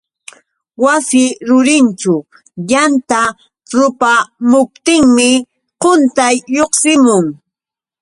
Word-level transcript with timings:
Wasi 0.83 1.23
rurinćhu 1.47 2.15
yanta 2.71 3.21
rupamuptinmi 3.75 5.29
quntay 5.81 6.35
lluqsimun. 6.53 7.25